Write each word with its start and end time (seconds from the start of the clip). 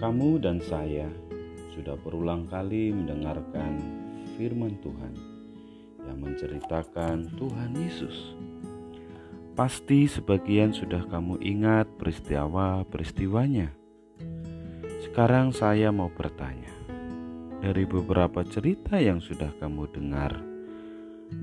Kamu 0.00 0.40
dan 0.40 0.64
saya 0.64 1.12
sudah 1.76 1.92
berulang 2.00 2.48
kali 2.48 2.88
mendengarkan 2.88 3.76
firman 4.32 4.80
Tuhan 4.80 5.12
yang 6.08 6.24
menceritakan 6.24 7.28
Tuhan 7.36 7.76
Yesus. 7.76 8.32
Pasti 9.52 10.08
sebagian 10.08 10.72
sudah 10.72 11.04
kamu 11.04 11.44
ingat 11.44 11.84
peristiwa-peristiwanya. 12.00 13.76
Sekarang 15.04 15.52
saya 15.52 15.92
mau 15.92 16.08
bertanya, 16.08 16.72
dari 17.60 17.84
beberapa 17.84 18.40
cerita 18.40 18.96
yang 18.96 19.20
sudah 19.20 19.52
kamu 19.60 19.84
dengar, 19.92 20.32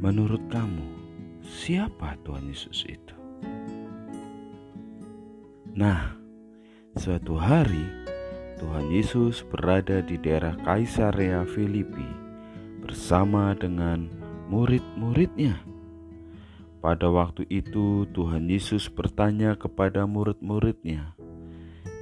menurut 0.01 0.41
kamu 0.49 0.97
siapa 1.45 2.17
Tuhan 2.25 2.49
Yesus 2.49 2.89
itu? 2.89 3.13
Nah, 5.77 6.17
suatu 6.97 7.37
hari 7.37 7.85
Tuhan 8.57 8.89
Yesus 8.89 9.45
berada 9.45 10.01
di 10.01 10.17
daerah 10.17 10.57
Kaisarea 10.65 11.45
Filipi 11.45 12.09
bersama 12.81 13.53
dengan 13.53 14.09
murid-muridnya. 14.49 15.61
Pada 16.81 17.05
waktu 17.13 17.45
itu 17.53 18.09
Tuhan 18.17 18.49
Yesus 18.49 18.89
bertanya 18.89 19.53
kepada 19.53 20.09
murid-muridnya, 20.09 21.13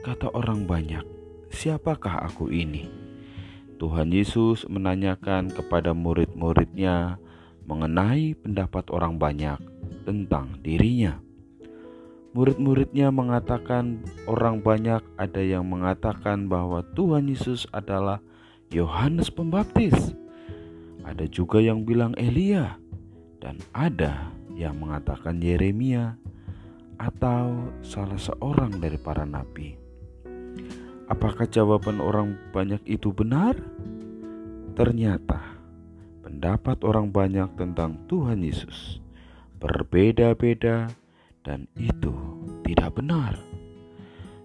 kata 0.08 0.31
orang 0.31 0.64
banyak, 0.64 1.04
siapakah 1.52 2.23
aku 2.23 2.48
ini? 2.48 2.88
Tuhan 3.76 4.16
Yesus 4.16 4.64
menanyakan 4.72 5.52
kepada 5.52 5.92
murid-muridnya 5.92 7.20
mengenai 7.67 8.31
pendapat 8.40 8.88
orang 8.95 9.20
banyak 9.20 9.59
tentang 10.08 10.56
dirinya. 10.64 11.20
Murid-muridnya 12.35 13.16
mengatakan 13.16 14.03
orang 14.28 14.59
banyak 14.59 15.00
ada 15.16 15.39
yang 15.39 15.72
mengatakan 15.72 16.52
bahwa 16.52 16.83
Tuhan 16.91 17.31
Yesus 17.31 17.64
adalah 17.72 18.19
Yohanes 18.75 19.31
Pembaptis. 19.31 20.11
Ada 21.08 21.31
juga 21.31 21.63
yang 21.63 21.88
bilang 21.88 22.11
Elia 22.19 22.75
dan 23.39 23.63
ada 23.72 24.36
yang 24.52 24.75
mengatakan 24.75 25.39
Yeremia 25.39 26.19
atau 27.00 27.72
salah 27.80 28.19
seorang 28.19 28.83
dari 28.83 29.00
para 29.00 29.23
nabi. 29.23 29.80
Apakah 31.08 31.47
jawaban 31.47 32.03
orang 32.03 32.36
banyak 32.52 32.83
itu 32.83 33.16
benar? 33.16 33.56
Ternyata 34.75 35.39
pendapat 36.19 36.83
orang 36.83 37.16
banyak 37.16 37.47
tentang 37.56 37.95
Tuhan 38.11 38.44
Yesus 38.44 39.00
berbeda-beda 39.56 40.91
dan 41.45 41.69
itu 41.77 42.11
tidak 42.65 42.97
benar. 42.97 43.38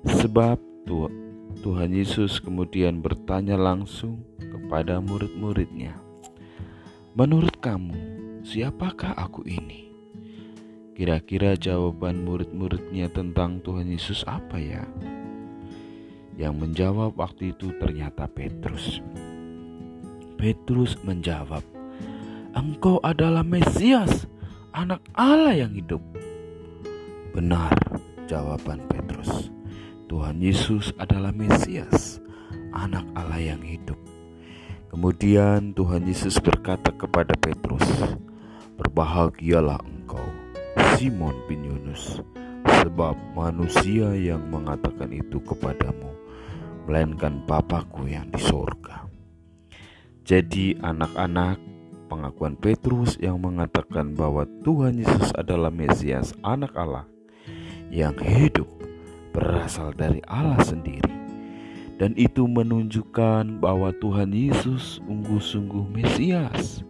Sebab 0.05 0.61
Tuhan 1.61 1.91
Yesus 1.97 2.39
kemudian 2.39 3.01
bertanya 3.01 3.57
langsung 3.57 4.21
kepada 4.39 5.01
murid-muridnya, 5.01 5.97
"Menurut 7.17 7.57
kamu, 7.59 7.97
siapakah 8.45 9.17
aku 9.17 9.43
ini?" 9.49 9.89
Kira-kira 10.97 11.57
jawaban 11.57 12.29
murid-muridnya 12.29 13.09
tentang 13.09 13.65
Tuhan 13.65 13.89
Yesus 13.89 14.21
apa 14.29 14.61
ya? 14.61 14.85
Yang 16.37 16.55
menjawab 16.61 17.17
waktu 17.17 17.57
itu 17.57 17.73
ternyata 17.81 18.29
Petrus. 18.29 19.01
Petrus 20.37 21.01
menjawab, 21.01 21.65
"Engkau 22.53 23.01
adalah 23.01 23.45
Mesias, 23.45 24.29
Anak 24.77 25.01
Allah 25.17 25.57
yang 25.57 25.73
hidup." 25.73 26.05
Benar 27.31 27.79
jawaban 28.27 28.83
Petrus. 28.91 29.55
Tuhan 30.11 30.43
Yesus 30.43 30.91
adalah 30.99 31.31
Mesias, 31.31 32.19
anak 32.75 33.07
Allah 33.15 33.55
yang 33.55 33.63
hidup. 33.63 33.95
Kemudian 34.91 35.71
Tuhan 35.71 36.11
Yesus 36.11 36.43
berkata 36.43 36.91
kepada 36.91 37.39
Petrus, 37.39 37.87
"Berbahagialah 38.75 39.79
engkau, 39.87 40.27
Simon 40.99 41.39
bin 41.47 41.63
Yunus, 41.71 42.19
sebab 42.83 43.15
manusia 43.39 44.11
yang 44.19 44.51
mengatakan 44.51 45.15
itu 45.15 45.39
kepadamu, 45.47 46.11
melainkan 46.91 47.47
Bapakku 47.47 48.11
yang 48.11 48.27
di 48.35 48.43
sorga." 48.43 49.07
Jadi 50.27 50.75
anak-anak 50.83 51.63
pengakuan 52.11 52.59
Petrus 52.59 53.15
yang 53.23 53.39
mengatakan 53.39 54.19
bahwa 54.19 54.43
Tuhan 54.67 54.99
Yesus 54.99 55.31
adalah 55.39 55.71
Mesias, 55.71 56.35
anak 56.43 56.75
Allah, 56.75 57.07
yang 57.91 58.15
hidup 58.23 58.71
berasal 59.35 59.91
dari 59.93 60.23
Allah 60.31 60.63
sendiri. 60.63 61.13
Dan 62.01 62.17
itu 62.17 62.49
menunjukkan 62.49 63.61
bahwa 63.61 63.93
Tuhan 64.01 64.33
Yesus 64.33 65.05
sungguh-sungguh 65.05 65.85
Mesias. 65.93 66.81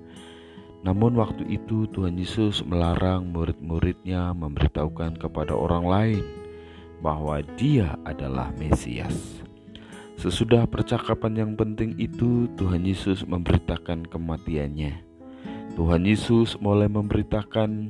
Namun 0.86 1.18
waktu 1.18 1.44
itu 1.50 1.90
Tuhan 1.90 2.14
Yesus 2.14 2.62
melarang 2.62 3.26
murid-muridnya 3.34 4.30
memberitahukan 4.32 5.18
kepada 5.18 5.52
orang 5.52 5.84
lain 5.84 6.24
bahwa 7.02 7.42
dia 7.58 7.98
adalah 8.06 8.54
Mesias. 8.54 9.42
Sesudah 10.20 10.68
percakapan 10.68 11.32
yang 11.32 11.52
penting 11.56 11.96
itu, 11.96 12.44
Tuhan 12.60 12.84
Yesus 12.84 13.24
memberitakan 13.24 14.04
kematiannya. 14.04 15.00
Tuhan 15.74 16.04
Yesus 16.04 16.60
mulai 16.60 16.92
memberitakan 16.92 17.88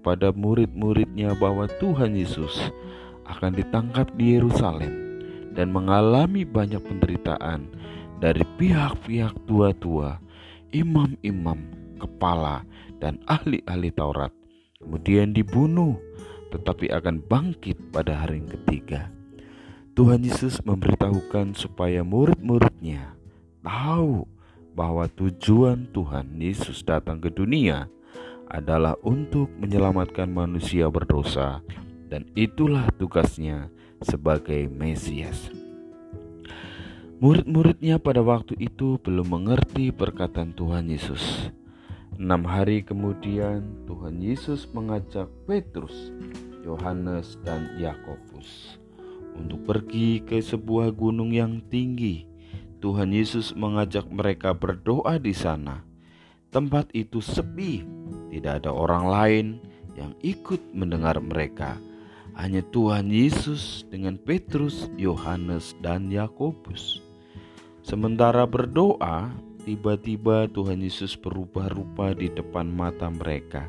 kepada 0.00 0.32
murid-muridnya 0.32 1.36
bahwa 1.36 1.68
Tuhan 1.76 2.16
Yesus 2.16 2.72
akan 3.28 3.52
ditangkap 3.52 4.08
di 4.16 4.32
Yerusalem 4.32 5.20
dan 5.52 5.68
mengalami 5.68 6.48
banyak 6.48 6.80
penderitaan 6.80 7.68
dari 8.16 8.40
pihak-pihak 8.56 9.36
tua-tua, 9.44 10.16
imam-imam, 10.72 11.60
kepala, 12.00 12.64
dan 12.96 13.20
ahli-ahli 13.28 13.92
Taurat. 13.92 14.32
Kemudian 14.80 15.36
dibunuh, 15.36 16.00
tetapi 16.48 16.88
akan 16.88 17.20
bangkit 17.20 17.76
pada 17.92 18.24
hari 18.24 18.40
ketiga. 18.48 19.12
Tuhan 19.92 20.24
Yesus 20.24 20.64
memberitahukan 20.64 21.52
supaya 21.52 22.00
murid-muridnya 22.00 23.12
tahu 23.60 24.24
bahwa 24.72 25.04
tujuan 25.12 25.92
Tuhan 25.92 26.40
Yesus 26.40 26.80
datang 26.88 27.20
ke 27.20 27.28
dunia 27.28 27.84
adalah 28.50 28.98
untuk 29.06 29.48
menyelamatkan 29.56 30.26
manusia 30.26 30.90
berdosa, 30.90 31.62
dan 32.10 32.26
itulah 32.34 32.90
tugasnya 32.98 33.70
sebagai 34.02 34.66
Mesias. 34.66 35.54
Murid-muridnya 37.22 38.02
pada 38.02 38.24
waktu 38.24 38.58
itu 38.58 38.98
belum 38.98 39.40
mengerti 39.40 39.94
perkataan 39.94 40.56
Tuhan 40.56 40.90
Yesus. 40.90 41.52
Enam 42.18 42.44
hari 42.44 42.82
kemudian, 42.82 43.86
Tuhan 43.86 44.18
Yesus 44.18 44.66
mengajak 44.74 45.30
Petrus, 45.46 46.12
Yohanes, 46.66 47.40
dan 47.44 47.76
Yakobus 47.78 48.80
untuk 49.36 49.62
pergi 49.64 50.20
ke 50.20 50.42
sebuah 50.42 50.92
gunung 50.92 51.30
yang 51.30 51.62
tinggi. 51.70 52.26
Tuhan 52.80 53.12
Yesus 53.12 53.52
mengajak 53.52 54.08
mereka 54.08 54.56
berdoa 54.56 55.20
di 55.20 55.36
sana. 55.36 55.84
Tempat 56.48 56.90
itu 56.96 57.20
sepi 57.20 57.99
tidak 58.30 58.64
ada 58.64 58.70
orang 58.70 59.04
lain 59.10 59.46
yang 59.98 60.14
ikut 60.22 60.72
mendengar 60.72 61.18
mereka. 61.18 61.76
Hanya 62.38 62.64
Tuhan 62.72 63.10
Yesus 63.10 63.84
dengan 63.90 64.16
Petrus, 64.16 64.88
Yohanes, 64.96 65.76
dan 65.82 66.08
Yakobus. 66.08 67.02
Sementara 67.84 68.46
berdoa, 68.46 69.28
tiba-tiba 69.66 70.48
Tuhan 70.48 70.80
Yesus 70.80 71.18
berubah 71.18 71.68
rupa 71.68 72.16
di 72.16 72.32
depan 72.32 72.70
mata 72.70 73.10
mereka. 73.12 73.68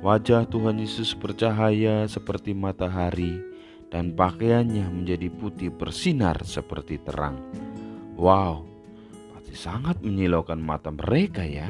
Wajah 0.00 0.48
Tuhan 0.48 0.80
Yesus 0.80 1.12
bercahaya 1.12 2.08
seperti 2.08 2.56
matahari, 2.56 3.40
dan 3.92 4.14
pakaiannya 4.14 4.86
menjadi 4.90 5.28
putih 5.32 5.72
bersinar 5.74 6.40
seperti 6.46 7.00
terang. 7.02 7.40
Wow, 8.14 8.64
pasti 9.34 9.56
sangat 9.56 10.00
menyilaukan 10.00 10.60
mata 10.60 10.88
mereka, 10.94 11.42
ya. 11.42 11.68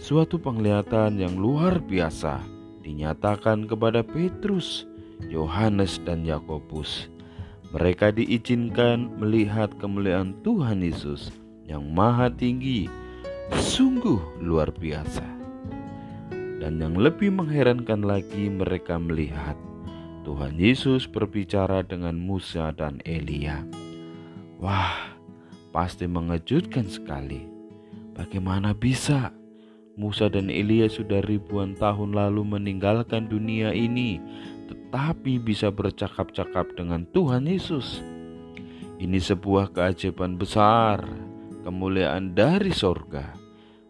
Suatu 0.00 0.40
penglihatan 0.40 1.20
yang 1.20 1.36
luar 1.36 1.76
biasa 1.76 2.40
dinyatakan 2.80 3.68
kepada 3.68 4.00
Petrus, 4.00 4.88
Yohanes, 5.28 6.00
dan 6.08 6.24
Yakobus. 6.24 7.12
Mereka 7.76 8.16
diizinkan 8.16 9.12
melihat 9.20 9.68
kemuliaan 9.76 10.32
Tuhan 10.40 10.80
Yesus 10.80 11.28
yang 11.68 11.84
Maha 11.92 12.32
Tinggi, 12.32 12.88
sungguh 13.52 14.40
luar 14.40 14.72
biasa. 14.72 15.22
Dan 16.64 16.80
yang 16.80 16.96
lebih 16.96 17.28
mengherankan 17.36 18.00
lagi, 18.00 18.48
mereka 18.48 18.96
melihat 18.96 19.54
Tuhan 20.24 20.56
Yesus 20.56 21.04
berbicara 21.04 21.84
dengan 21.84 22.16
Musa 22.16 22.72
dan 22.72 23.04
Elia. 23.04 23.68
Wah, 24.64 25.12
pasti 25.76 26.08
mengejutkan 26.08 26.88
sekali. 26.88 27.44
Bagaimana 28.16 28.72
bisa? 28.72 29.39
Musa 30.00 30.32
dan 30.32 30.48
Elia 30.48 30.88
sudah 30.88 31.20
ribuan 31.28 31.76
tahun 31.76 32.16
lalu 32.16 32.56
meninggalkan 32.56 33.28
dunia 33.28 33.76
ini, 33.76 34.16
tetapi 34.64 35.36
bisa 35.36 35.68
bercakap-cakap 35.68 36.72
dengan 36.72 37.04
Tuhan 37.12 37.44
Yesus. 37.44 38.00
Ini 38.96 39.20
sebuah 39.20 39.76
keajaiban 39.76 40.40
besar, 40.40 41.04
kemuliaan 41.68 42.32
dari 42.32 42.72
sorga. 42.72 43.36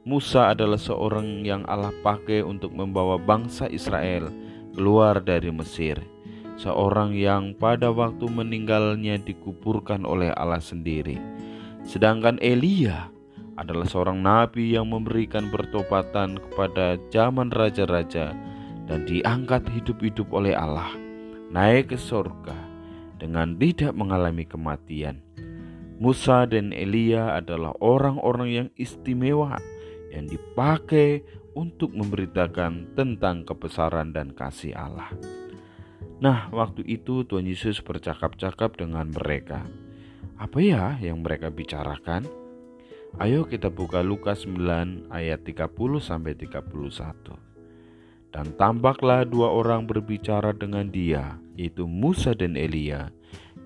Musa 0.02 0.50
adalah 0.50 0.82
seorang 0.82 1.46
yang 1.46 1.62
Allah 1.70 1.94
pakai 2.02 2.42
untuk 2.42 2.74
membawa 2.74 3.14
bangsa 3.14 3.70
Israel 3.70 4.34
keluar 4.74 5.22
dari 5.22 5.54
Mesir. 5.54 6.02
Seorang 6.58 7.14
yang 7.14 7.54
pada 7.54 7.94
waktu 7.94 8.26
meninggalnya 8.26 9.22
dikuburkan 9.22 10.02
oleh 10.02 10.34
Allah 10.34 10.58
sendiri. 10.58 11.22
Sedangkan 11.86 12.36
Elia 12.42 13.19
adalah 13.58 13.86
seorang 13.86 14.22
nabi 14.22 14.74
yang 14.78 14.90
memberikan 14.90 15.50
pertobatan 15.50 16.38
kepada 16.38 17.00
zaman 17.10 17.50
raja-raja 17.50 18.36
dan 18.86 19.06
diangkat 19.06 19.66
hidup-hidup 19.70 20.30
oleh 20.34 20.54
Allah, 20.54 20.90
naik 21.50 21.94
ke 21.94 21.98
surga 21.98 22.56
dengan 23.18 23.54
tidak 23.58 23.94
mengalami 23.94 24.46
kematian. 24.46 25.22
Musa 26.00 26.48
dan 26.48 26.72
Elia 26.72 27.36
adalah 27.36 27.76
orang-orang 27.84 28.48
yang 28.48 28.68
istimewa 28.80 29.60
yang 30.10 30.26
dipakai 30.26 31.20
untuk 31.54 31.92
memberitakan 31.92 32.96
tentang 32.96 33.44
kebesaran 33.44 34.16
dan 34.16 34.32
kasih 34.32 34.74
Allah. 34.74 35.12
Nah, 36.20 36.48
waktu 36.52 36.84
itu 36.84 37.24
Tuhan 37.24 37.48
Yesus 37.48 37.80
bercakap-cakap 37.80 38.76
dengan 38.80 39.08
mereka. 39.12 39.64
Apa 40.40 40.56
ya 40.60 40.96
yang 41.00 41.20
mereka 41.20 41.52
bicarakan? 41.52 42.39
Ayo 43.18 43.42
kita 43.42 43.66
buka 43.74 44.06
Lukas 44.06 44.46
9 44.46 45.10
ayat 45.10 45.42
30 45.42 45.66
sampai 45.98 46.38
31. 46.38 47.34
Dan 48.30 48.46
tampaklah 48.54 49.26
dua 49.26 49.50
orang 49.50 49.90
berbicara 49.90 50.54
dengan 50.54 50.86
dia, 50.86 51.34
yaitu 51.58 51.90
Musa 51.90 52.38
dan 52.38 52.54
Elia. 52.54 53.10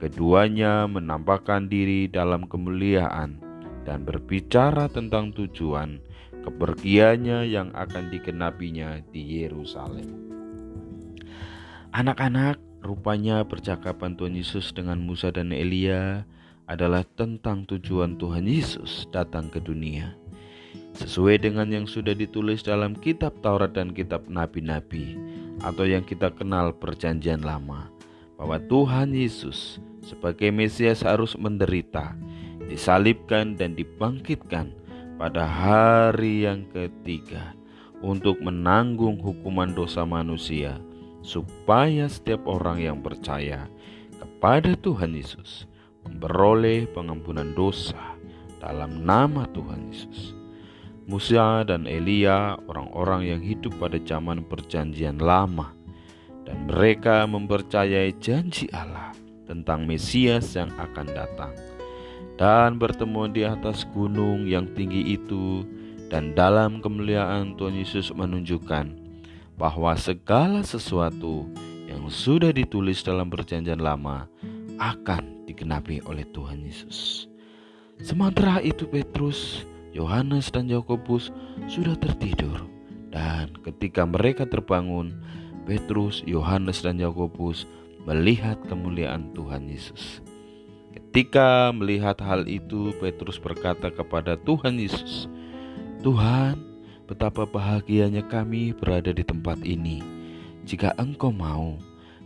Keduanya 0.01 0.89
menampakkan 0.89 1.69
diri 1.69 2.09
dalam 2.09 2.49
kemuliaan 2.49 3.37
dan 3.85 4.09
berbicara 4.09 4.89
tentang 4.89 5.37
tujuan 5.37 6.01
kepergiannya 6.41 7.45
yang 7.45 7.69
akan 7.77 8.09
dikenapinya 8.09 9.05
di 9.13 9.45
Yerusalem. 9.45 10.09
Anak-anak, 11.93 12.57
rupanya 12.81 13.45
percakapan 13.45 14.17
Tuhan 14.17 14.41
Yesus 14.41 14.73
dengan 14.73 15.05
Musa 15.05 15.29
dan 15.29 15.53
Elia 15.53 16.25
adalah 16.65 17.05
tentang 17.17 17.69
tujuan 17.69 18.17
Tuhan 18.17 18.49
Yesus 18.49 19.05
datang 19.13 19.53
ke 19.53 19.61
dunia. 19.61 20.17
Sesuai 20.95 21.43
dengan 21.43 21.69
yang 21.69 21.87
sudah 21.91 22.15
ditulis 22.15 22.63
dalam 22.63 22.95
kitab 22.95 23.35
Taurat 23.43 23.75
dan 23.75 23.91
kitab 23.91 24.31
nabi-nabi 24.31 25.19
atau 25.61 25.85
yang 25.85 26.07
kita 26.07 26.31
kenal 26.31 26.71
perjanjian 26.71 27.43
lama 27.43 27.91
bahwa 28.39 28.63
Tuhan 28.71 29.11
Yesus 29.11 29.83
sebagai 30.07 30.55
Mesias 30.55 31.03
harus 31.03 31.35
menderita, 31.35 32.15
disalibkan 32.71 33.59
dan 33.59 33.75
dibangkitkan 33.75 34.71
pada 35.19 35.47
hari 35.47 36.47
yang 36.47 36.67
ketiga 36.71 37.55
untuk 38.05 38.39
menanggung 38.43 39.17
hukuman 39.19 39.73
dosa 39.73 40.05
manusia 40.05 40.77
supaya 41.25 42.05
setiap 42.07 42.45
orang 42.45 42.85
yang 42.85 42.99
percaya 43.01 43.65
kepada 44.21 44.77
Tuhan 44.77 45.17
Yesus 45.17 45.65
memperoleh 46.05 46.87
pengampunan 46.93 47.53
dosa 47.57 48.17
dalam 48.61 49.05
nama 49.05 49.45
Tuhan 49.51 49.93
Yesus. 49.93 50.37
Musa 51.05 51.69
dan 51.69 51.85
Elia 51.85 52.57
orang-orang 52.65 53.29
yang 53.29 53.41
hidup 53.45 53.77
pada 53.77 54.01
zaman 54.01 54.41
perjanjian 54.49 55.21
lama 55.21 55.77
dan 56.49 56.65
mereka 56.65 57.29
mempercayai 57.29 58.17
janji 58.17 58.73
Allah 58.73 59.13
tentang 59.45 59.85
Mesias 59.85 60.57
yang 60.57 60.73
akan 60.81 61.07
datang 61.13 61.53
dan 62.41 62.81
bertemu 62.81 63.23
di 63.31 63.43
atas 63.45 63.85
gunung 63.93 64.49
yang 64.49 64.65
tinggi 64.73 65.13
itu 65.13 65.63
dan 66.09 66.33
dalam 66.33 66.81
kemuliaan 66.81 67.53
Tuhan 67.61 67.77
Yesus 67.77 68.09
menunjukkan 68.09 68.97
bahwa 69.55 69.95
segala 69.95 70.65
sesuatu 70.67 71.47
yang 71.87 72.11
sudah 72.11 72.51
ditulis 72.51 73.05
dalam 73.07 73.31
perjanjian 73.31 73.79
lama 73.79 74.27
akan 74.79 75.47
digenapi 75.47 76.03
oleh 76.07 76.27
Tuhan 76.31 76.63
Yesus. 76.65 77.29
Sementara 78.03 78.59
itu 78.61 78.91
Petrus, 78.91 79.63
Yohanes 79.95 80.51
dan 80.51 80.67
Yakobus 80.67 81.31
sudah 81.71 81.95
tertidur 81.95 82.67
dan 83.15 83.55
ketika 83.63 84.03
mereka 84.03 84.43
terbangun, 84.43 85.15
Petrus, 85.71 86.27
Yohanes 86.27 86.83
dan 86.83 86.99
Yakobus 86.99 87.63
melihat 88.03 88.59
kemuliaan 88.67 89.31
Tuhan 89.33 89.71
Yesus. 89.71 90.19
Ketika 90.91 91.71
melihat 91.71 92.19
hal 92.19 92.51
itu, 92.51 92.91
Petrus 92.99 93.39
berkata 93.39 93.95
kepada 93.95 94.35
Tuhan 94.35 94.83
Yesus, 94.83 95.31
"Tuhan, 96.03 96.59
betapa 97.07 97.47
bahagianya 97.47 98.27
kami 98.27 98.75
berada 98.75 99.15
di 99.15 99.23
tempat 99.23 99.63
ini. 99.63 100.03
Jika 100.67 100.97
Engkau 100.99 101.31
mau, 101.31 101.77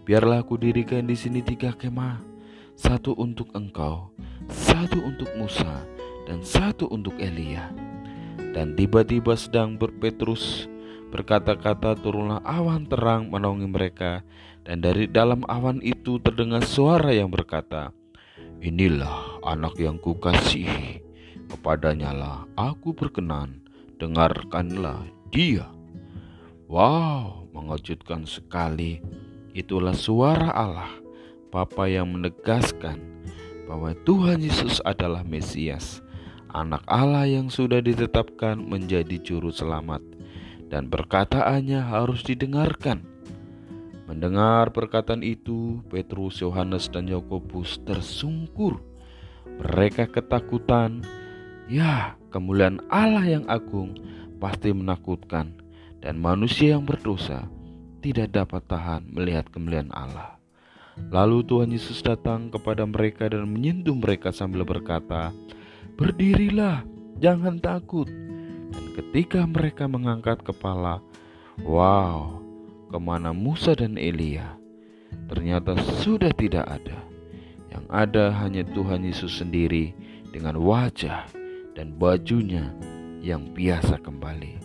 biarlah 0.09 0.41
aku 0.41 0.57
dirikan 0.57 1.05
di 1.05 1.19
sini 1.19 1.45
tiga 1.45 1.75
kemah, 1.75 2.23
satu 2.79 3.19
untuk 3.19 3.51
Engkau, 3.59 4.15
satu 4.47 5.03
untuk 5.03 5.27
Musa, 5.35 5.83
dan 6.31 6.47
satu 6.47 6.87
untuk 6.87 7.19
Elia." 7.19 7.75
Dan 8.55 8.79
tiba-tiba 8.79 9.35
sedang 9.35 9.75
berpetrus 9.75 10.71
berkata-kata 11.11 11.99
turunlah 11.99 12.41
awan 12.47 12.87
terang 12.87 13.33
menaungi 13.35 13.69
mereka 13.69 14.23
dan 14.69 14.85
dari 14.85 15.09
dalam 15.09 15.41
awan 15.49 15.81
itu 15.81 16.21
terdengar 16.21 16.61
suara 16.61 17.09
yang 17.09 17.33
berkata, 17.33 17.91
Inilah 18.59 19.41
anak 19.47 19.79
yang 19.79 19.97
kukasihi, 20.03 21.01
kepadanya 21.49 22.11
lah 22.11 22.39
aku 22.59 22.91
berkenan, 22.91 23.63
dengarkanlah 24.03 25.07
dia. 25.31 25.71
Wow, 26.67 27.49
mengejutkan 27.55 28.27
sekali. 28.27 29.01
Itulah 29.55 29.95
suara 29.95 30.51
Allah, 30.53 30.91
Bapa 31.49 31.89
yang 31.89 32.13
menegaskan 32.13 33.01
bahwa 33.69 33.93
Tuhan 34.05 34.41
Yesus 34.41 34.81
adalah 34.85 35.25
Mesias, 35.25 36.01
anak 36.53 36.85
Allah 36.89 37.29
yang 37.29 37.53
sudah 37.53 37.81
ditetapkan 37.85 38.57
menjadi 38.61 39.21
juru 39.21 39.53
selamat, 39.53 40.01
dan 40.69 40.89
perkataannya 40.89 41.81
harus 41.81 42.25
didengarkan 42.25 43.19
Mendengar 44.09 44.73
perkataan 44.73 45.21
itu, 45.21 45.85
Petrus, 45.93 46.41
Yohanes, 46.41 46.89
dan 46.89 47.05
Yakobus 47.13 47.77
tersungkur. 47.85 48.81
Mereka 49.61 50.09
ketakutan. 50.09 51.05
Ya, 51.69 52.17
kemuliaan 52.33 52.81
Allah 52.89 53.29
yang 53.29 53.45
agung 53.53 54.01
pasti 54.41 54.73
menakutkan, 54.73 55.53
dan 56.01 56.17
manusia 56.17 56.81
yang 56.81 56.89
berdosa 56.89 57.53
tidak 58.01 58.33
dapat 58.33 58.65
tahan 58.65 59.05
melihat 59.13 59.45
kemuliaan 59.53 59.93
Allah. 59.93 60.38
Lalu 61.09 61.41
Tuhan 61.47 61.73
Yesus 61.73 62.05
datang 62.05 62.53
kepada 62.53 62.85
mereka 62.85 63.31
dan 63.31 63.49
menyentuh 63.49 63.97
mereka 63.97 64.29
sambil 64.29 64.67
berkata, 64.69 65.33
"Berdirilah, 65.97 66.85
jangan 67.17 67.57
takut." 67.63 68.11
Dan 68.69 68.85
ketika 68.99 69.47
mereka 69.49 69.89
mengangkat 69.89 70.45
kepala, 70.45 71.01
wow, 71.65 72.37
ke 72.93 72.99
mana 73.01 73.33
Musa 73.33 73.73
dan 73.73 73.97
Elia, 73.97 74.57
ternyata 75.33 75.77
sudah 76.05 76.33
tidak 76.37 76.69
ada. 76.69 76.99
Yang 77.73 77.85
ada 77.89 78.25
hanya 78.45 78.63
Tuhan 78.65 79.05
Yesus 79.05 79.41
sendiri 79.41 79.97
dengan 80.29 80.61
wajah 80.61 81.25
dan 81.73 81.97
bajunya 81.97 82.73
yang 83.25 83.53
biasa 83.53 84.01
kembali. 84.01 84.61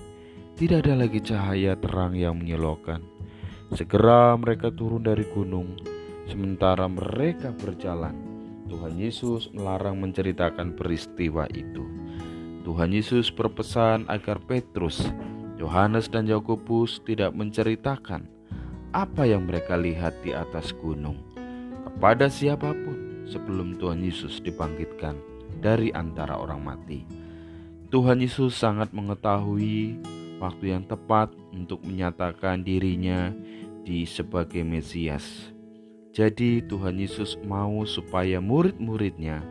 Tidak 0.53 0.85
ada 0.85 0.93
lagi 0.93 1.19
cahaya 1.19 1.73
terang 1.75 2.13
yang 2.13 2.37
menyilaukan. 2.39 3.01
Segera 3.73 4.37
mereka 4.37 4.69
turun 4.69 5.01
dari 5.01 5.25
gunung, 5.33 5.73
sementara 6.27 6.87
mereka 6.87 7.51
berjalan. 7.55 8.15
Tuhan 8.71 8.95
Yesus 8.97 9.51
melarang 9.53 9.99
menceritakan 10.01 10.73
peristiwa 10.73 11.45
itu. 11.51 11.85
Tuhan 12.63 12.95
Yesus 12.95 13.27
berpesan 13.29 14.07
agar 14.07 14.39
Petrus 14.39 15.03
Yohanes 15.59 16.09
dan 16.09 16.25
Yakobus 16.25 17.03
tidak 17.05 17.35
menceritakan 17.35 18.25
apa 18.91 19.23
yang 19.23 19.45
mereka 19.45 19.77
lihat 19.77 20.15
di 20.25 20.33
atas 20.33 20.73
gunung 20.73 21.21
kepada 21.85 22.27
siapa 22.27 22.73
pun 22.73 23.23
sebelum 23.29 23.77
Tuhan 23.77 24.01
Yesus 24.01 24.41
dibangkitkan 24.41 25.15
dari 25.61 25.93
antara 25.93 26.35
orang 26.35 26.61
mati. 26.65 27.05
Tuhan 27.93 28.25
Yesus 28.25 28.57
sangat 28.57 28.89
mengetahui 28.89 30.01
waktu 30.41 30.73
yang 30.73 30.83
tepat 30.89 31.29
untuk 31.53 31.85
menyatakan 31.85 32.65
dirinya 32.65 33.29
di 33.85 34.03
sebagai 34.09 34.65
Mesias. 34.65 35.52
Jadi 36.13 36.61
Tuhan 36.69 37.01
Yesus 37.01 37.41
mau 37.41 37.81
supaya 37.89 38.37
murid-muridnya 38.37 39.41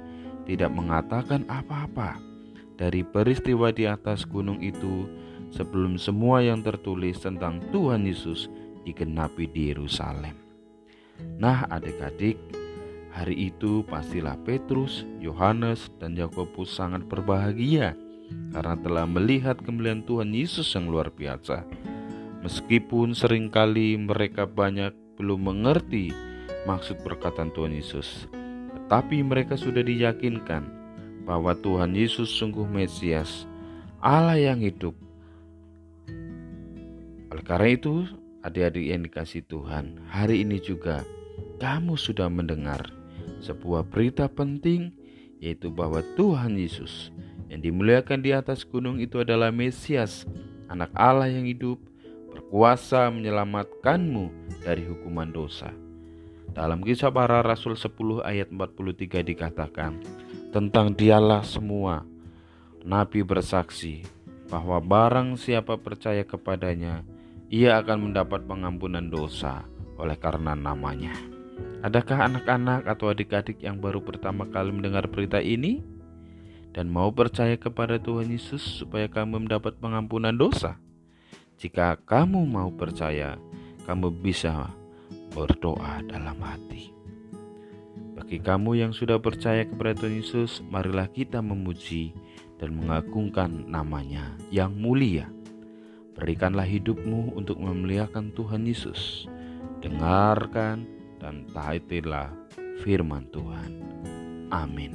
tidak 0.46 0.70
mengatakan 0.70 1.42
apa-apa 1.50 2.22
dari 2.78 3.02
peristiwa 3.02 3.74
di 3.74 3.90
atas 3.90 4.22
gunung 4.22 4.62
itu 4.62 5.10
sebelum 5.50 5.98
semua 5.98 6.40
yang 6.40 6.62
tertulis 6.62 7.18
tentang 7.18 7.58
Tuhan 7.74 8.06
Yesus 8.06 8.46
digenapi 8.86 9.50
di 9.50 9.74
Yerusalem. 9.74 10.38
Nah, 11.38 11.66
adik-adik, 11.66 12.38
Hari 13.12 13.52
itu 13.52 13.84
pastilah 13.84 14.40
Petrus, 14.40 15.04
Yohanes, 15.20 15.92
dan 16.00 16.16
Yakobus 16.16 16.72
sangat 16.72 17.04
berbahagia 17.04 17.92
karena 18.56 18.72
telah 18.80 19.04
melihat 19.04 19.60
kemuliaan 19.60 20.00
Tuhan 20.08 20.32
Yesus 20.32 20.72
yang 20.72 20.88
luar 20.88 21.12
biasa. 21.12 21.60
Meskipun 22.40 23.12
sering 23.12 23.52
kali 23.52 24.00
mereka 24.00 24.48
banyak 24.48 24.96
belum 25.20 25.44
mengerti 25.44 26.31
maksud 26.68 27.02
perkataan 27.02 27.50
Tuhan 27.50 27.74
Yesus, 27.74 28.30
tetapi 28.74 29.22
mereka 29.22 29.58
sudah 29.58 29.82
diyakinkan 29.82 30.62
bahwa 31.26 31.54
Tuhan 31.58 31.94
Yesus 31.94 32.30
sungguh 32.30 32.66
Mesias, 32.66 33.46
Allah 34.02 34.38
yang 34.38 34.62
hidup. 34.62 34.94
Oleh 37.30 37.44
karena 37.46 37.68
itu, 37.72 38.06
adik-adik 38.42 38.86
yang 38.86 39.02
dikasih 39.06 39.42
Tuhan, 39.46 40.02
hari 40.10 40.42
ini 40.42 40.58
juga 40.58 41.06
kamu 41.62 41.94
sudah 41.94 42.26
mendengar 42.26 42.90
sebuah 43.42 43.86
berita 43.86 44.26
penting 44.26 44.94
yaitu 45.42 45.74
bahwa 45.74 45.98
Tuhan 46.14 46.54
Yesus 46.54 47.10
yang 47.50 47.58
dimuliakan 47.66 48.22
di 48.22 48.30
atas 48.30 48.62
gunung 48.62 49.02
itu 49.02 49.18
adalah 49.18 49.50
Mesias, 49.50 50.22
anak 50.70 50.94
Allah 50.94 51.26
yang 51.26 51.44
hidup, 51.44 51.82
berkuasa 52.30 53.10
menyelamatkanmu 53.10 54.30
dari 54.62 54.86
hukuman 54.86 55.28
dosa. 55.34 55.81
Dalam 56.52 56.84
kisah 56.84 57.08
para 57.08 57.40
rasul 57.40 57.72
10 57.80 58.20
ayat 58.28 58.52
43 58.52 59.24
dikatakan, 59.24 60.04
tentang 60.52 60.92
dialah 60.92 61.40
semua 61.40 62.04
nabi 62.84 63.24
bersaksi 63.24 64.04
bahwa 64.52 64.76
barang 64.84 65.40
siapa 65.40 65.80
percaya 65.80 66.28
kepadanya, 66.28 67.08
ia 67.48 67.80
akan 67.80 68.12
mendapat 68.12 68.44
pengampunan 68.44 69.08
dosa 69.08 69.64
oleh 69.96 70.12
karena 70.20 70.52
namanya. 70.52 71.16
Adakah 71.80 72.28
anak-anak 72.28 72.84
atau 72.84 73.08
adik-adik 73.08 73.64
yang 73.64 73.80
baru 73.80 74.04
pertama 74.04 74.44
kali 74.44 74.76
mendengar 74.76 75.08
berita 75.08 75.40
ini 75.40 75.80
dan 76.76 76.92
mau 76.92 77.08
percaya 77.08 77.56
kepada 77.56 77.96
Tuhan 77.96 78.28
Yesus 78.28 78.84
supaya 78.84 79.08
kamu 79.08 79.48
mendapat 79.48 79.80
pengampunan 79.80 80.36
dosa? 80.36 80.76
Jika 81.56 81.96
kamu 82.04 82.44
mau 82.44 82.68
percaya, 82.76 83.40
kamu 83.88 84.12
bisa 84.20 84.68
berdoa 85.32 86.04
dalam 86.06 86.36
hati. 86.44 86.92
Bagi 88.12 88.38
kamu 88.38 88.80
yang 88.80 88.92
sudah 88.92 89.18
percaya 89.18 89.64
kepada 89.64 89.96
Tuhan 89.96 90.20
Yesus, 90.20 90.60
marilah 90.68 91.08
kita 91.08 91.40
memuji 91.40 92.12
dan 92.60 92.76
mengagungkan 92.76 93.66
namanya 93.66 94.36
yang 94.52 94.76
mulia. 94.76 95.26
Berikanlah 96.12 96.68
hidupmu 96.68 97.34
untuk 97.34 97.58
memuliakan 97.58 98.30
Tuhan 98.36 98.68
Yesus. 98.68 99.26
Dengarkan 99.82 100.86
dan 101.18 101.48
taatilah 101.50 102.30
firman 102.84 103.26
Tuhan. 103.32 103.72
Amin. 104.52 104.92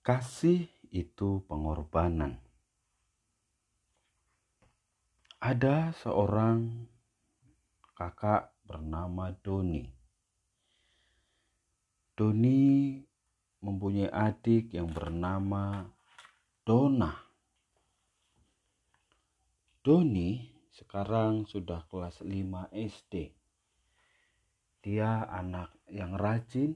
Kasih 0.00 0.72
itu 0.88 1.44
pengorbanan. 1.44 2.47
Ada 5.38 5.94
seorang 5.94 6.82
kakak 7.94 8.58
bernama 8.66 9.30
Doni. 9.38 9.86
Doni 12.18 12.98
mempunyai 13.62 14.10
adik 14.10 14.74
yang 14.74 14.90
bernama 14.90 15.86
Dona. 16.66 17.14
Doni 19.78 20.42
sekarang 20.74 21.46
sudah 21.46 21.86
kelas 21.86 22.18
5 22.26 22.74
SD. 22.74 23.30
Dia 24.82 25.22
anak 25.22 25.70
yang 25.86 26.18
rajin, 26.18 26.74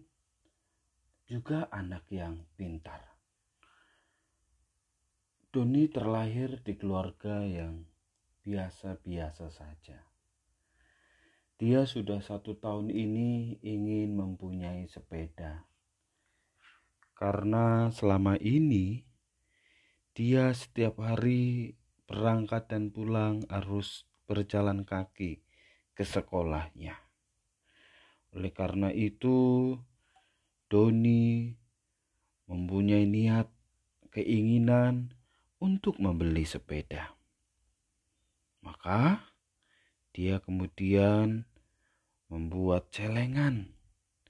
juga 1.27 1.67
anak 1.75 2.07
yang 2.15 2.47
pintar. 2.55 3.11
Doni 5.51 5.91
terlahir 5.91 6.63
di 6.63 6.79
keluarga 6.79 7.43
yang 7.43 7.91
biasa-biasa 8.43 9.51
saja. 9.55 10.03
Dia 11.63 11.87
sudah 11.87 12.19
satu 12.19 12.59
tahun 12.59 12.91
ini 12.91 13.63
ingin 13.63 14.19
mempunyai 14.19 14.91
sepeda. 14.91 15.63
Karena 17.15 17.87
selama 17.95 18.35
ini 18.43 19.07
dia 20.11 20.51
setiap 20.51 20.99
hari 20.99 21.79
berangkat 22.11 22.67
dan 22.67 22.91
pulang 22.91 23.47
harus 23.47 24.05
berjalan 24.27 24.83
kaki 24.83 25.47
ke 25.95 26.03
sekolahnya. 26.03 26.99
Oleh 28.35 28.51
karena 28.51 28.91
itu, 28.91 29.77
Doni 30.67 31.53
mempunyai 32.51 33.07
niat, 33.07 33.47
keinginan 34.11 35.15
untuk 35.63 36.01
membeli 36.03 36.43
sepeda. 36.43 37.22
Maka 38.63 39.27
dia 40.15 40.39
kemudian 40.39 41.45
membuat 42.31 42.89
celengan 42.95 43.69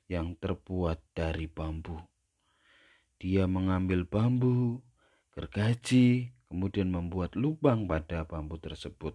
yang 0.09 0.35
terbuat 0.41 0.99
dari 1.15 1.47
bambu. 1.47 2.01
Dia 3.23 3.47
mengambil 3.47 4.03
bambu, 4.03 4.83
gergaji, 5.37 6.35
kemudian 6.51 6.91
membuat 6.91 7.39
lubang 7.39 7.87
pada 7.87 8.27
bambu 8.27 8.59
tersebut. 8.59 9.15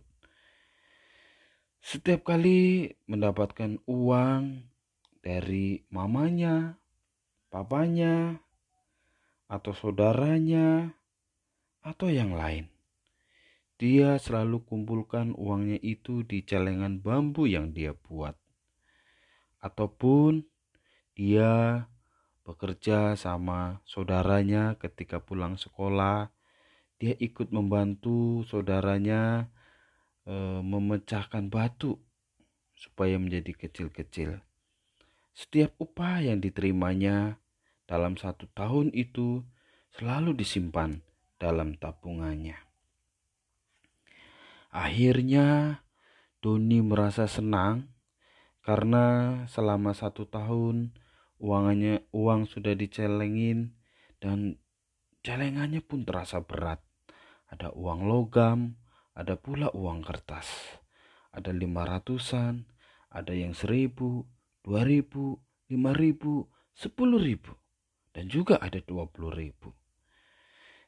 Setiap 1.84 2.24
kali 2.26 2.96
mendapatkan 3.06 3.78
uang 3.86 4.64
dari 5.22 5.84
mamanya, 5.92 6.80
papanya, 7.52 8.40
atau 9.48 9.72
saudaranya, 9.72 10.92
atau 11.84 12.12
yang 12.12 12.36
lain, 12.36 12.68
dia 13.78 14.18
selalu 14.18 14.66
kumpulkan 14.66 15.38
uangnya 15.38 15.78
itu 15.82 16.26
di 16.26 16.42
celengan 16.42 16.98
bambu 17.02 17.46
yang 17.46 17.74
dia 17.74 17.94
buat, 17.94 18.34
ataupun 19.62 20.46
dia 21.14 21.86
bekerja 22.42 23.14
sama 23.18 23.82
saudaranya 23.86 24.78
ketika 24.82 25.20
pulang 25.20 25.60
sekolah 25.60 26.32
dia 26.98 27.14
ikut 27.22 27.54
membantu 27.54 28.42
saudaranya 28.50 29.54
e, 30.26 30.34
memecahkan 30.66 31.50
batu 31.54 32.02
supaya 32.74 33.22
menjadi 33.22 33.54
kecil-kecil. 33.54 34.42
Setiap 35.38 35.78
upah 35.78 36.26
yang 36.26 36.42
diterimanya 36.42 37.38
dalam 37.86 38.18
satu 38.18 38.50
tahun 38.58 38.90
itu 38.98 39.46
selalu 39.94 40.34
disimpan 40.34 41.06
dalam 41.38 41.78
tabungannya. 41.78 42.67
Akhirnya 44.72 45.80
Doni 46.44 46.84
merasa 46.84 47.26
senang 47.26 47.92
karena 48.62 49.42
selama 49.48 49.96
satu 49.96 50.28
tahun 50.28 50.92
uangnya 51.40 52.04
uang 52.12 52.50
sudah 52.50 52.76
dicelengin 52.76 53.80
dan 54.20 54.60
celengannya 55.24 55.80
pun 55.80 56.04
terasa 56.04 56.44
berat. 56.44 56.84
Ada 57.48 57.72
uang 57.72 58.12
logam, 58.12 58.76
ada 59.16 59.40
pula 59.40 59.72
uang 59.72 60.04
kertas. 60.04 60.52
Ada 61.32 61.56
lima 61.56 61.88
ratusan, 61.88 62.68
ada 63.08 63.32
yang 63.32 63.56
seribu, 63.56 64.28
dua 64.66 64.84
ribu, 64.84 65.40
lima 65.72 65.96
ribu, 65.96 66.50
sepuluh 66.76 67.22
ribu. 67.22 67.56
Dan 68.12 68.28
juga 68.28 68.60
ada 68.60 68.82
dua 68.84 69.08
puluh 69.08 69.32
ribu. 69.32 69.72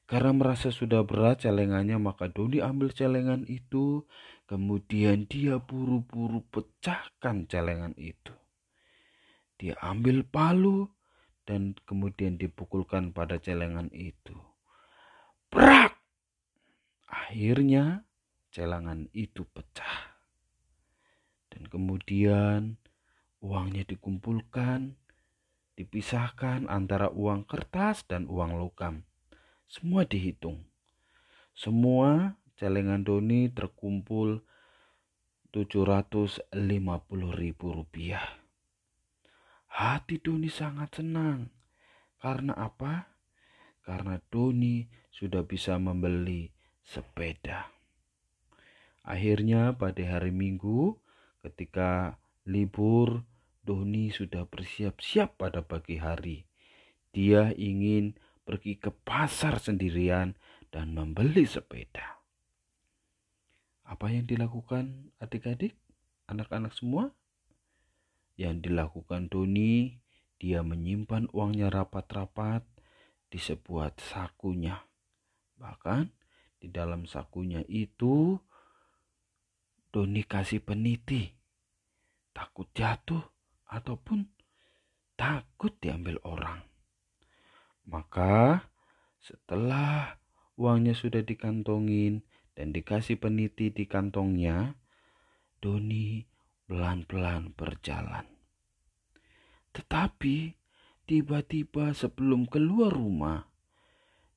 Karena 0.09 0.33
merasa 0.33 0.73
sudah 0.73 1.05
berat 1.05 1.45
celengannya, 1.45 2.01
maka 2.01 2.33
Doni 2.33 2.65
ambil 2.65 2.89
celengan 2.89 3.45
itu. 3.45 4.09
Kemudian 4.49 5.29
dia 5.29 5.61
buru-buru 5.61 6.41
pecahkan 6.49 7.45
celengan 7.45 7.93
itu. 7.93 8.33
Dia 9.61 9.77
ambil 9.85 10.25
palu 10.25 10.89
dan 11.45 11.77
kemudian 11.85 12.41
dipukulkan 12.41 13.13
pada 13.13 13.37
celengan 13.37 13.93
itu. 13.93 14.33
Brak! 15.53 15.93
Akhirnya 17.05 18.01
celangan 18.49 19.05
itu 19.13 19.45
pecah. 19.45 20.17
Dan 21.53 21.69
kemudian 21.69 22.81
uangnya 23.45 23.85
dikumpulkan, 23.85 24.97
dipisahkan 25.77 26.65
antara 26.65 27.13
uang 27.13 27.45
kertas 27.45 28.09
dan 28.09 28.25
uang 28.25 28.57
logam. 28.57 29.08
Semua 29.69 30.01
dihitung. 30.01 30.65
Semua 31.53 32.33
celengan 32.57 33.05
Doni 33.05 33.53
terkumpul 33.53 34.41
750 35.53 36.49
ribu 37.37 37.77
rupiah. 37.77 38.25
Hati 39.69 40.17
Doni 40.17 40.49
sangat 40.49 40.97
senang. 40.97 41.53
Karena 42.17 42.57
apa? 42.57 43.13
Karena 43.85 44.17
Doni 44.33 44.89
sudah 45.13 45.45
bisa 45.45 45.77
membeli 45.77 46.49
sepeda. 46.81 47.69
Akhirnya 49.05 49.77
pada 49.77 50.01
hari 50.17 50.33
Minggu 50.33 50.97
ketika 51.45 52.17
libur 52.49 53.21
Doni 53.61 54.09
sudah 54.09 54.49
bersiap-siap 54.49 55.37
pada 55.37 55.61
pagi 55.61 56.01
hari. 56.01 56.49
Dia 57.13 57.53
ingin 57.53 58.17
pergi 58.49 58.81
ke 58.81 58.89
pasar 58.89 59.61
sendirian 59.61 60.33
dan 60.73 60.97
membeli 60.97 61.45
sepeda. 61.45 62.17
Apa 63.85 64.09
yang 64.09 64.25
dilakukan 64.25 65.13
adik-adik, 65.21 65.77
anak-anak 66.25 66.73
semua? 66.73 67.13
Yang 68.41 68.65
dilakukan 68.65 69.29
Doni, 69.29 70.01
dia 70.41 70.65
menyimpan 70.65 71.29
uangnya 71.29 71.69
rapat-rapat 71.69 72.65
di 73.29 73.37
sebuah 73.37 73.93
sakunya. 74.01 74.81
Bahkan 75.61 76.09
di 76.57 76.73
dalam 76.73 77.05
sakunya 77.05 77.61
itu 77.69 78.33
Doni 79.93 80.25
kasih 80.25 80.65
peniti. 80.65 81.29
Takut 82.33 82.65
jatuh 82.73 83.21
ataupun 83.69 84.25
takut 85.13 85.77
diambil 85.77 86.17
orang. 86.25 86.68
Maka 87.89 88.69
setelah 89.17 90.21
uangnya 90.61 90.93
sudah 90.93 91.25
dikantongin 91.25 92.21
dan 92.53 92.69
dikasih 92.69 93.17
peniti 93.17 93.73
di 93.73 93.89
kantongnya, 93.89 94.77
Doni 95.57 96.21
pelan-pelan 96.69 97.57
berjalan. 97.57 98.29
Tetapi 99.73 100.53
tiba-tiba 101.09 101.97
sebelum 101.97 102.45
keluar 102.45 102.93
rumah, 102.93 103.49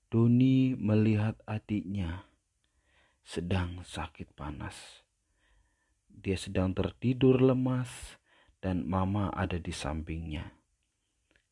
Doni 0.08 0.72
melihat 0.72 1.36
adiknya 1.44 2.24
sedang 3.20 3.84
sakit 3.84 4.32
panas. 4.32 5.04
Dia 6.08 6.40
sedang 6.40 6.72
tertidur 6.72 7.40
lemas 7.40 8.16
dan 8.64 8.88
mama 8.88 9.28
ada 9.34 9.60
di 9.60 9.74
sampingnya. 9.74 10.61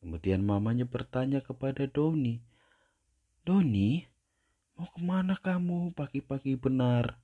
Kemudian 0.01 0.41
mamanya 0.41 0.89
bertanya 0.89 1.45
kepada 1.45 1.85
Doni, 1.85 2.41
Doni, 3.41 4.05
mau 4.77 4.89
ke 4.89 5.01
mana 5.01 5.37
kamu 5.37 5.93
pagi-pagi 5.97 6.57
benar? 6.57 7.21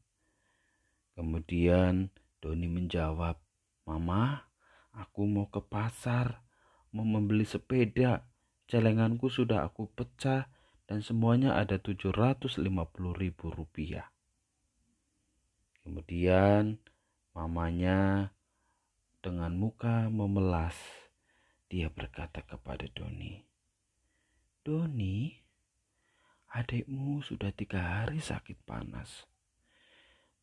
Kemudian 1.13 2.13
Doni 2.41 2.65
menjawab, 2.65 3.38
Mama, 3.86 4.46
aku 4.93 5.29
mau 5.29 5.46
ke 5.50 5.62
pasar, 5.62 6.41
mau 6.89 7.05
membeli 7.05 7.46
sepeda. 7.46 8.25
Celenganku 8.65 9.29
sudah 9.29 9.62
aku 9.65 9.93
pecah 9.93 10.50
dan 10.89 11.05
semuanya 11.05 11.53
ada 11.53 11.77
750 11.77 12.65
ribu 13.13 13.46
rupiah. 13.53 14.10
Kemudian 15.86 16.81
mamanya 17.38 18.34
dengan 19.22 19.53
muka 19.53 20.10
memelas 20.10 20.97
dia 21.68 21.92
berkata 21.92 22.40
kepada 22.48 22.88
Doni, 22.96 23.44
Doni, 24.64 25.36
adikmu 26.56 27.20
sudah 27.20 27.52
tiga 27.52 27.84
hari 27.84 28.24
sakit 28.24 28.64
panas. 28.64 29.28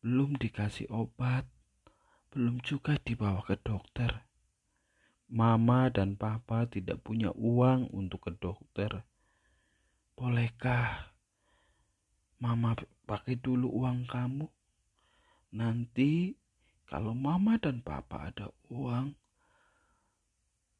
Belum 0.05 0.37
dikasih 0.37 0.85
obat, 0.93 1.49
belum 2.29 2.61
juga 2.61 3.01
dibawa 3.01 3.41
ke 3.41 3.57
dokter. 3.57 4.25
Mama 5.25 5.89
dan 5.89 6.13
papa 6.13 6.69
tidak 6.69 7.01
punya 7.01 7.33
uang 7.33 7.89
untuk 7.89 8.29
ke 8.29 8.31
dokter. 8.37 9.01
Bolehkah 10.13 11.09
mama 12.37 12.77
pakai 13.09 13.41
dulu 13.41 13.73
uang 13.73 14.05
kamu? 14.05 14.45
Nanti 15.57 16.37
kalau 16.85 17.17
mama 17.17 17.57
dan 17.57 17.81
papa 17.81 18.29
ada 18.29 18.53
uang, 18.69 19.17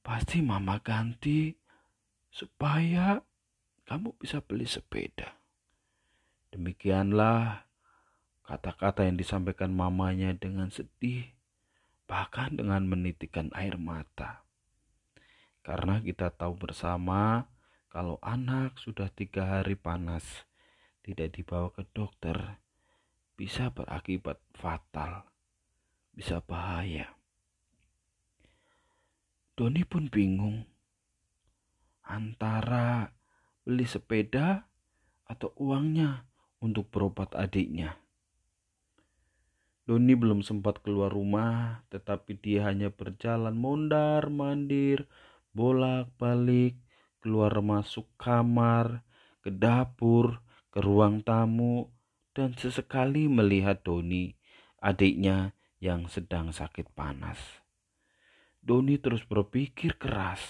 Pasti 0.05 0.37
mama 0.45 0.77
ganti 0.85 1.49
supaya 2.29 3.25
kamu 3.89 4.13
bisa 4.21 4.37
beli 4.37 4.69
sepeda. 4.69 5.33
Demikianlah 6.53 7.65
kata-kata 8.45 9.09
yang 9.09 9.17
disampaikan 9.17 9.73
mamanya 9.73 10.29
dengan 10.37 10.69
sedih, 10.69 11.25
bahkan 12.05 12.53
dengan 12.53 12.85
menitikan 12.85 13.49
air 13.57 13.81
mata. 13.81 14.45
Karena 15.65 15.97
kita 15.97 16.29
tahu 16.29 16.53
bersama 16.53 17.49
kalau 17.89 18.21
anak 18.21 18.77
sudah 18.77 19.09
tiga 19.09 19.57
hari 19.57 19.73
panas, 19.73 20.45
tidak 21.01 21.33
dibawa 21.33 21.73
ke 21.73 21.81
dokter, 21.97 22.61
bisa 23.33 23.73
berakibat 23.73 24.37
fatal, 24.53 25.25
bisa 26.13 26.45
bahaya. 26.45 27.14
Doni 29.55 29.87
pun 29.87 30.11
bingung 30.11 30.67
antara 32.03 33.07
beli 33.63 33.87
sepeda 33.87 34.67
atau 35.23 35.55
uangnya 35.55 36.27
untuk 36.59 36.91
berobat 36.91 37.31
adiknya. 37.31 37.95
Doni 39.87 40.11
belum 40.11 40.43
sempat 40.43 40.83
keluar 40.83 41.07
rumah, 41.07 41.87
tetapi 41.87 42.35
dia 42.35 42.67
hanya 42.67 42.91
berjalan 42.91 43.55
mondar 43.55 44.27
mandir, 44.27 45.07
bolak-balik, 45.55 46.75
keluar 47.23 47.55
masuk 47.63 48.11
kamar, 48.19 49.07
ke 49.39 49.55
dapur, 49.55 50.43
ke 50.67 50.83
ruang 50.83 51.23
tamu, 51.23 51.95
dan 52.35 52.51
sesekali 52.59 53.31
melihat 53.31 53.79
Doni, 53.87 54.35
adiknya 54.83 55.55
yang 55.79 56.11
sedang 56.11 56.51
sakit 56.51 56.91
panas. 56.91 57.64
Doni 58.65 58.97
terus 58.97 59.21
berpikir 59.29 60.01
keras. 60.01 60.41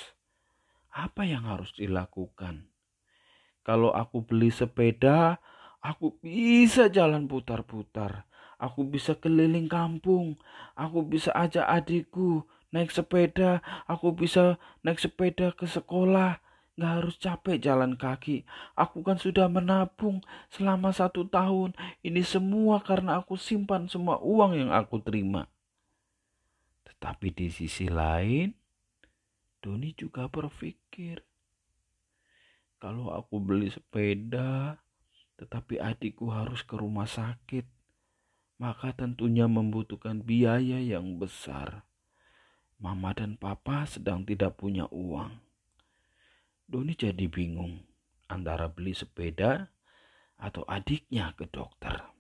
Apa 0.95 1.28
yang 1.28 1.43
harus 1.51 1.75
dilakukan? 1.75 2.71
Kalau 3.60 3.91
aku 3.91 4.23
beli 4.23 4.56
sepeda, 4.56 5.43
aku 5.84 6.15
bisa 6.23 6.88
jalan 6.88 7.28
putar-putar. 7.28 8.23
Aku 8.56 8.88
bisa 8.88 9.19
keliling 9.19 9.67
kampung. 9.67 10.39
Aku 10.80 11.04
bisa 11.04 11.36
ajak 11.36 11.67
adikku 11.67 12.47
naik 12.71 12.95
sepeda. 12.95 13.60
Aku 13.84 14.15
bisa 14.15 14.63
naik 14.80 15.04
sepeda 15.04 15.51
ke 15.51 15.67
sekolah. 15.67 16.39
Gak 16.80 16.93
harus 17.04 17.19
capek 17.19 17.60
jalan 17.60 17.99
kaki. 17.99 18.47
Aku 18.80 19.04
kan 19.04 19.19
sudah 19.19 19.51
menabung 19.51 20.23
selama 20.47 20.95
satu 20.95 21.28
tahun. 21.28 21.75
Ini 21.99 22.23
semua 22.23 22.80
karena 22.80 23.19
aku 23.19 23.36
simpan 23.36 23.91
semua 23.91 24.23
uang 24.23 24.56
yang 24.56 24.71
aku 24.71 25.04
terima. 25.04 25.51
Tapi 26.97 27.31
di 27.36 27.47
sisi 27.51 27.91
lain, 27.91 28.49
Doni 29.60 29.91
juga 29.97 30.29
berpikir, 30.29 31.21
kalau 32.77 33.10
aku 33.10 33.41
beli 33.41 33.73
sepeda, 33.73 34.77
tetapi 35.41 35.81
adikku 35.81 36.29
harus 36.29 36.62
ke 36.62 36.77
rumah 36.77 37.10
sakit, 37.10 37.65
maka 38.62 38.95
tentunya 38.95 39.49
membutuhkan 39.49 40.23
biaya 40.23 40.79
yang 40.79 41.19
besar. 41.19 41.84
Mama 42.77 43.12
dan 43.17 43.36
papa 43.36 43.89
sedang 43.89 44.23
tidak 44.23 44.60
punya 44.62 44.86
uang. 44.93 45.34
Doni 46.65 46.93
jadi 46.93 47.25
bingung 47.25 47.81
antara 48.29 48.69
beli 48.69 48.93
sepeda 48.93 49.69
atau 50.38 50.62
adiknya 50.67 51.34
ke 51.34 51.47
dokter. 51.49 52.14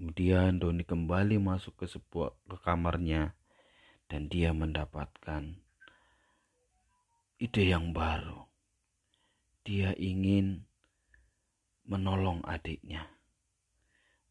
Kemudian 0.00 0.56
Doni 0.56 0.80
kembali 0.80 1.36
masuk 1.36 1.84
ke 1.84 1.84
sebuah 1.84 2.32
ke 2.48 2.56
kamarnya 2.64 3.36
dan 4.08 4.32
dia 4.32 4.48
mendapatkan 4.56 5.60
ide 7.36 7.64
yang 7.68 7.92
baru. 7.92 8.48
Dia 9.60 9.92
ingin 9.92 10.64
menolong 11.84 12.40
adiknya. 12.48 13.12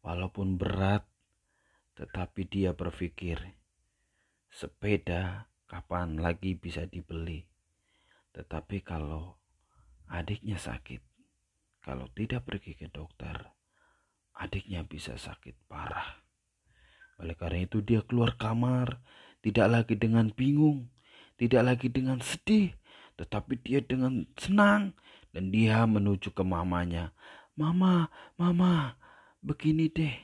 Walaupun 0.02 0.58
berat, 0.58 1.06
tetapi 1.94 2.50
dia 2.50 2.74
berpikir, 2.74 3.38
sepeda 4.50 5.46
kapan 5.70 6.18
lagi 6.18 6.58
bisa 6.58 6.82
dibeli. 6.82 7.46
Tetapi 8.34 8.82
kalau 8.82 9.38
adiknya 10.10 10.58
sakit, 10.58 10.98
kalau 11.78 12.10
tidak 12.10 12.42
pergi 12.42 12.74
ke 12.74 12.90
dokter, 12.90 13.59
adiknya 14.40 14.80
bisa 14.88 15.20
sakit 15.20 15.68
parah. 15.68 16.24
Oleh 17.20 17.36
karena 17.36 17.68
itu 17.68 17.84
dia 17.84 18.00
keluar 18.00 18.40
kamar, 18.40 19.04
tidak 19.44 19.68
lagi 19.68 19.94
dengan 20.00 20.32
bingung, 20.32 20.88
tidak 21.36 21.62
lagi 21.68 21.92
dengan 21.92 22.24
sedih, 22.24 22.72
tetapi 23.20 23.60
dia 23.60 23.84
dengan 23.84 24.24
senang 24.40 24.96
dan 25.36 25.52
dia 25.52 25.84
menuju 25.84 26.32
ke 26.32 26.40
mamanya. 26.40 27.12
Mama, 27.60 28.08
mama, 28.40 28.96
begini 29.44 29.92
deh, 29.92 30.16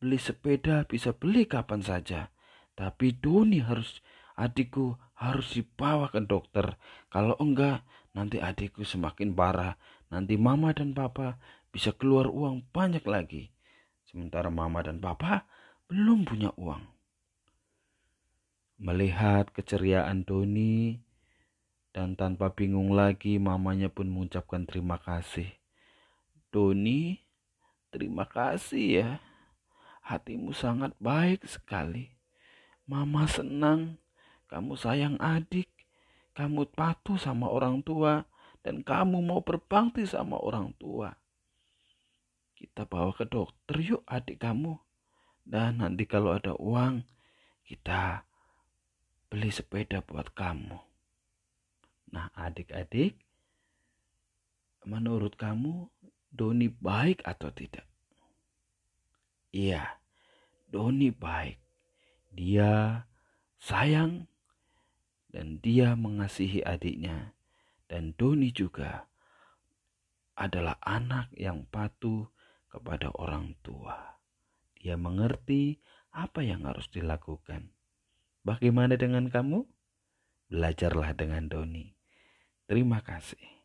beli 0.00 0.16
sepeda 0.16 0.88
bisa 0.88 1.12
beli 1.12 1.44
kapan 1.44 1.84
saja. 1.84 2.32
Tapi 2.72 3.12
Doni 3.12 3.60
harus, 3.60 4.00
adikku 4.40 4.96
harus 5.20 5.52
dibawa 5.52 6.08
ke 6.08 6.24
dokter. 6.24 6.80
Kalau 7.12 7.36
enggak, 7.36 7.84
nanti 8.16 8.40
adikku 8.40 8.88
semakin 8.88 9.36
parah. 9.36 9.76
Nanti 10.08 10.34
mama 10.40 10.72
dan 10.74 10.96
papa 10.96 11.38
bisa 11.70 11.94
keluar 11.94 12.26
uang 12.30 12.66
banyak 12.74 13.02
lagi. 13.06 13.54
Sementara 14.06 14.50
mama 14.50 14.82
dan 14.82 14.98
papa 14.98 15.46
belum 15.86 16.26
punya 16.26 16.50
uang. 16.58 16.82
Melihat 18.80 19.50
keceriaan 19.54 20.26
Doni 20.26 20.98
dan 21.90 22.14
tanpa 22.14 22.50
bingung 22.54 22.94
lagi 22.94 23.38
mamanya 23.38 23.90
pun 23.90 24.10
mengucapkan 24.10 24.66
terima 24.66 24.98
kasih. 24.98 25.50
Doni, 26.50 27.22
terima 27.94 28.26
kasih 28.26 28.86
ya. 28.90 29.10
Hatimu 30.02 30.50
sangat 30.50 30.94
baik 30.98 31.46
sekali. 31.46 32.10
Mama 32.90 33.30
senang 33.30 34.00
kamu 34.50 34.74
sayang 34.74 35.14
adik, 35.22 35.70
kamu 36.34 36.66
patuh 36.74 37.14
sama 37.14 37.46
orang 37.46 37.86
tua, 37.86 38.26
dan 38.66 38.82
kamu 38.82 39.22
mau 39.22 39.46
berbakti 39.46 40.02
sama 40.02 40.42
orang 40.42 40.74
tua. 40.74 41.14
Kita 42.60 42.84
bawa 42.84 43.16
ke 43.16 43.24
dokter 43.24 43.80
yuk 43.80 44.04
adik 44.04 44.44
kamu. 44.44 44.76
Dan 45.48 45.80
nanti 45.80 46.04
kalau 46.04 46.36
ada 46.36 46.52
uang, 46.60 47.00
kita 47.64 48.28
beli 49.32 49.48
sepeda 49.48 50.04
buat 50.04 50.28
kamu. 50.36 50.76
Nah 52.12 52.28
adik-adik, 52.36 53.16
menurut 54.84 55.40
kamu 55.40 55.88
Doni 56.28 56.68
baik 56.68 57.24
atau 57.24 57.48
tidak? 57.48 57.88
Iya, 59.50 59.98
Doni 60.68 61.08
baik. 61.08 61.56
Dia 62.30 63.02
sayang 63.56 64.30
dan 65.32 65.58
dia 65.58 65.98
mengasihi 65.98 66.62
adiknya. 66.62 67.32
Dan 67.90 68.14
Doni 68.14 68.54
juga 68.54 69.10
adalah 70.38 70.78
anak 70.86 71.34
yang 71.34 71.66
patuh 71.66 72.30
kepada 72.70 73.10
orang 73.18 73.58
tua. 73.60 74.22
Dia 74.80 74.96
mengerti 74.96 75.82
apa 76.14 76.40
yang 76.40 76.64
harus 76.64 76.88
dilakukan. 76.88 77.74
Bagaimana 78.46 78.96
dengan 78.96 79.28
kamu? 79.28 79.68
Belajarlah 80.48 81.12
dengan 81.12 81.46
Doni. 81.52 81.92
Terima 82.64 83.04
kasih. 83.04 83.59